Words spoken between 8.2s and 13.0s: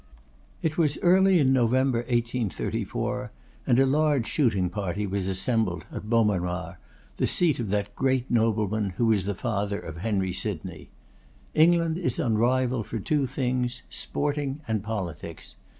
nobleman, who was the father of Henry Sydney. England is unrivalled for